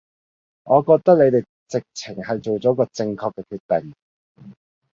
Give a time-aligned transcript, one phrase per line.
[0.63, 3.93] 我覺得你哋直情係做咗個正確嘅決定